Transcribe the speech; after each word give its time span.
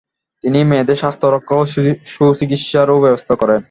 তিনি 0.43 0.59
মেয়েদের 0.63 0.97
স্বাস্থ্য 0.97 1.27
রক্ষা 1.27 1.55
ও 1.55 1.63
সুচিকিৎসারও 2.13 3.03
ব্যবস্থা 3.05 3.33
করেন। 3.35 3.59